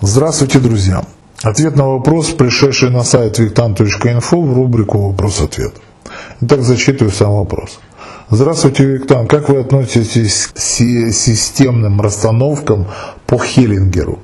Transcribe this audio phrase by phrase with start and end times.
[0.00, 1.02] Здравствуйте, друзья!
[1.42, 5.74] Ответ на вопрос, пришедший на сайт виктан.инфо в рубрику «Вопрос-ответ».
[6.40, 7.80] Итак, зачитываю сам вопрос.
[8.30, 9.26] Здравствуйте, Виктан.
[9.26, 12.86] Как вы относитесь к системным расстановкам
[13.26, 14.20] по Хиллингеру?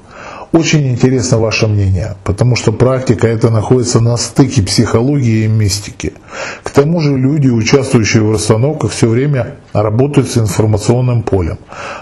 [0.54, 6.12] Очень интересно ваше мнение, потому что практика это находится на стыке психологии и мистики.
[6.62, 11.58] К тому же люди, участвующие в расстановках, все время работают с информационным полем.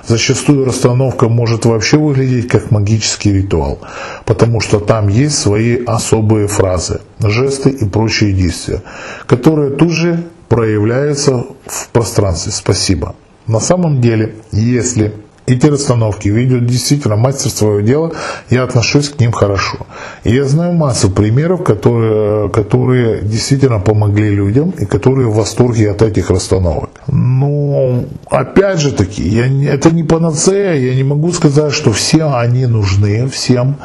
[0.06, 3.78] Зачастую расстановка может вообще выглядеть как магический ритуал,
[4.26, 8.82] потому что там есть свои особые фразы, жесты и прочие действия,
[9.26, 12.52] которые тут же проявляются в пространстве.
[12.52, 13.14] Спасибо.
[13.46, 15.14] На самом деле, если
[15.46, 18.12] эти расстановки видят действительно мастер своего дела,
[18.50, 19.78] я отношусь к ним хорошо.
[20.24, 26.02] И я знаю массу примеров, которые, которые действительно помогли людям и которые в восторге от
[26.02, 26.90] этих расстановок.
[27.08, 32.66] Но опять же таки, я, это не панацея, я не могу сказать, что все они
[32.66, 33.76] нужны всем,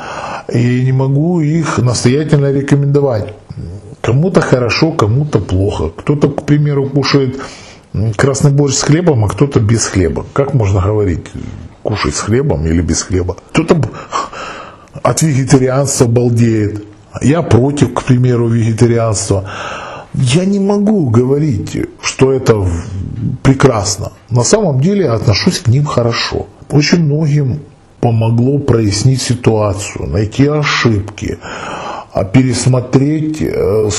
[0.53, 3.33] и не могу их настоятельно рекомендовать.
[4.01, 5.89] Кому-то хорошо, кому-то плохо.
[5.89, 7.41] Кто-то, к примеру, кушает
[8.15, 10.25] красный борщ с хлебом, а кто-то без хлеба.
[10.33, 11.25] Как можно говорить,
[11.83, 13.37] кушать с хлебом или без хлеба?
[13.51, 13.81] Кто-то
[15.03, 16.83] от вегетарианства балдеет.
[17.21, 19.49] Я против, к примеру, вегетарианства.
[20.13, 22.67] Я не могу говорить, что это
[23.43, 24.11] прекрасно.
[24.29, 26.47] На самом деле отношусь к ним хорошо.
[26.69, 27.59] Очень многим
[27.99, 31.37] помогло прояснить ситуацию, найти ошибки,
[32.13, 33.89] а пересмотреть э,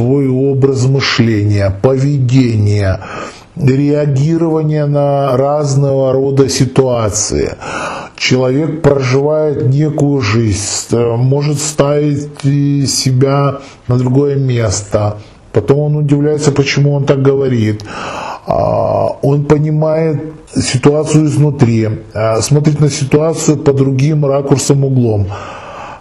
[0.00, 3.00] свой образ мышления, поведения,
[3.54, 7.54] реагирования на разного рода ситуации.
[8.16, 12.30] Человек проживает некую жизнь, может ставить
[12.88, 15.18] себя на другое место.
[15.52, 17.84] Потом он удивляется, почему он так говорит.
[18.46, 25.26] А, он понимает ситуацию изнутри, а, смотрит на ситуацию по другим ракурсам, углом.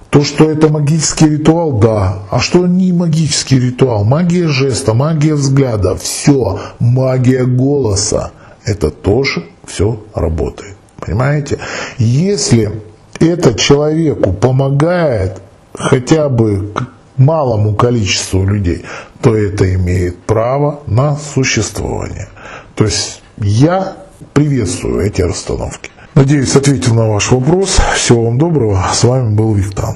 [0.09, 2.23] То, что это магический ритуал, да.
[2.31, 4.03] А что не магический ритуал?
[4.03, 8.31] Магия жеста, магия взгляда, все, магия голоса.
[8.65, 10.75] Это тоже все работает.
[10.99, 11.59] Понимаете?
[11.98, 12.71] Если
[13.19, 15.42] это человеку помогает
[15.73, 16.73] хотя бы
[17.17, 18.86] малому количеству людей,
[19.21, 22.30] то это имеет право на существование.
[22.75, 23.98] То есть я
[24.33, 25.92] приветствую эти расстановки.
[26.19, 27.77] Надеюсь, ответил на ваш вопрос.
[27.95, 28.85] Всего вам доброго.
[28.93, 29.95] С вами был Виктор.